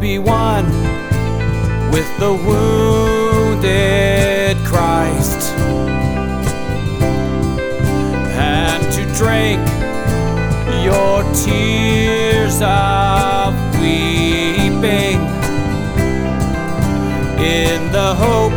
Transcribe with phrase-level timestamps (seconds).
[0.00, 0.66] be one
[1.90, 3.66] with the wounded
[4.64, 5.52] Christ.
[8.38, 9.60] And to drink
[10.84, 15.18] your tears of weeping
[17.42, 18.52] in the hope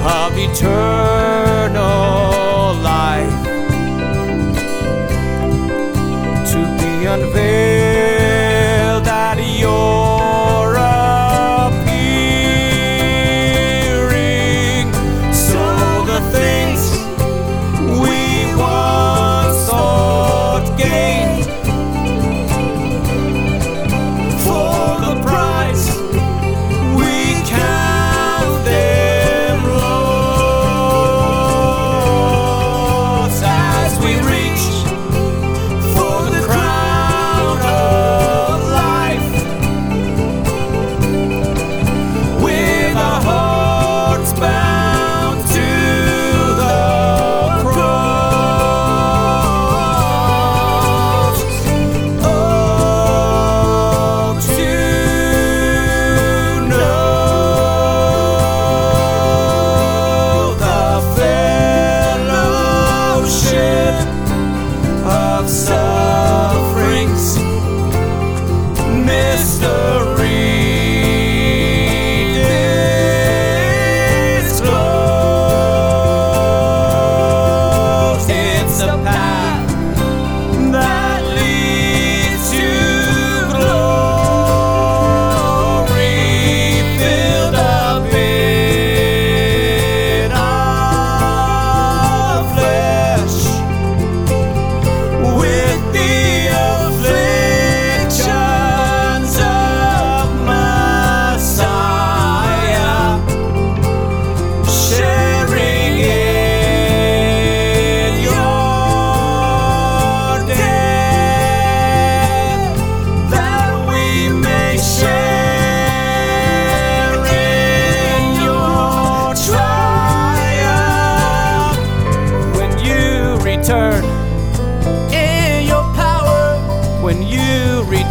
[0.00, 1.82] of eternal
[2.82, 3.44] life.
[6.52, 7.65] To be unveiled
[65.48, 67.38] sufferings,
[69.06, 70.26] mystery
[78.16, 78.30] disclosed.
[78.30, 79.35] It's a path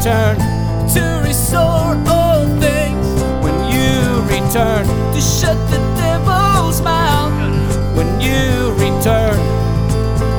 [0.06, 0.38] return
[0.88, 3.08] to restore all things.
[3.44, 7.34] When you return to shut the devil's mouth.
[7.98, 9.40] When you return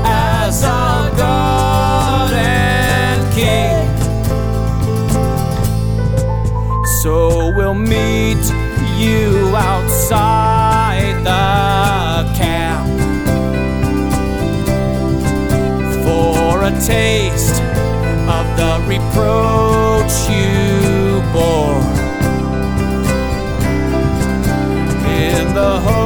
[0.05, 3.89] as our God and King.
[7.03, 8.45] So we'll meet
[8.97, 12.87] you outside the camp.
[16.05, 17.66] For a taste
[18.57, 21.83] the reproach you bore.
[25.07, 26.06] In the hope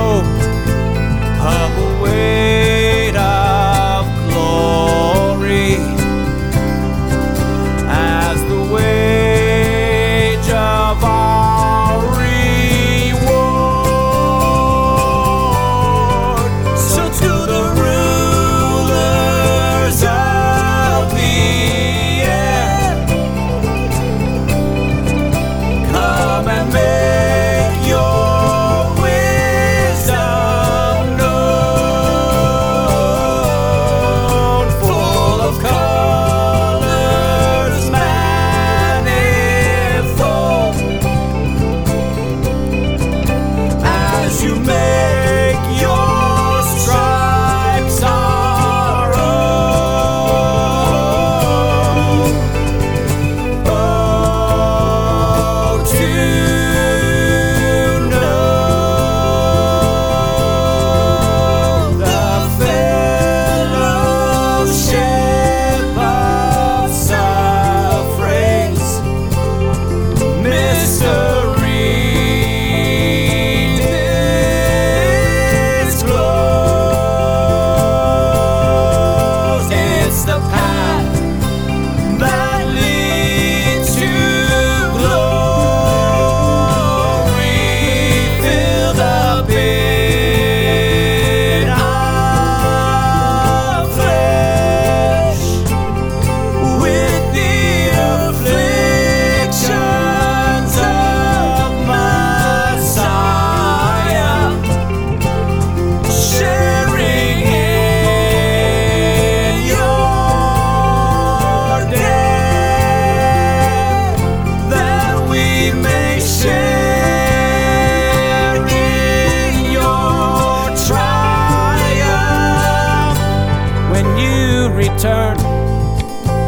[125.01, 125.39] return.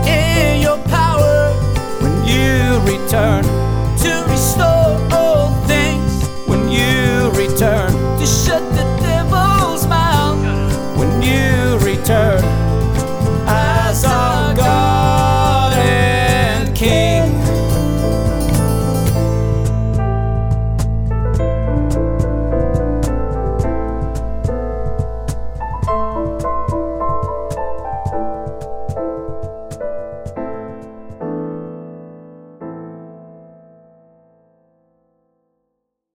[0.06, 1.54] In your power
[2.02, 3.61] when you return.